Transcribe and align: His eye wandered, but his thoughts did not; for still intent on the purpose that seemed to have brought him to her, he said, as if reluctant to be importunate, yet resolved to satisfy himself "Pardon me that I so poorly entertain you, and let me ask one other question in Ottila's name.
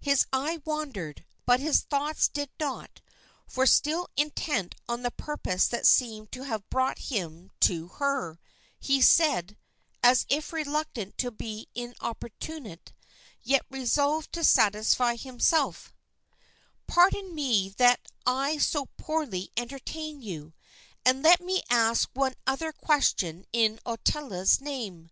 His 0.00 0.26
eye 0.34 0.60
wandered, 0.66 1.24
but 1.46 1.58
his 1.58 1.80
thoughts 1.80 2.28
did 2.28 2.50
not; 2.60 3.00
for 3.46 3.64
still 3.64 4.10
intent 4.18 4.74
on 4.86 5.00
the 5.00 5.10
purpose 5.10 5.66
that 5.68 5.86
seemed 5.86 6.30
to 6.32 6.42
have 6.42 6.68
brought 6.68 6.98
him 7.08 7.50
to 7.60 7.88
her, 7.88 8.38
he 8.78 9.00
said, 9.00 9.56
as 10.02 10.26
if 10.28 10.52
reluctant 10.52 11.16
to 11.16 11.30
be 11.30 11.68
importunate, 11.74 12.92
yet 13.40 13.64
resolved 13.70 14.30
to 14.34 14.44
satisfy 14.44 15.16
himself 15.16 15.94
"Pardon 16.86 17.34
me 17.34 17.70
that 17.78 18.08
I 18.26 18.58
so 18.58 18.90
poorly 18.98 19.52
entertain 19.56 20.20
you, 20.20 20.52
and 21.02 21.22
let 21.22 21.40
me 21.40 21.62
ask 21.70 22.10
one 22.12 22.34
other 22.46 22.72
question 22.72 23.46
in 23.54 23.80
Ottila's 23.86 24.60
name. 24.60 25.10